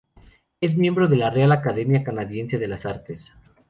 [0.61, 3.35] Es miembro de la Real Academia Canadiense de las Artes.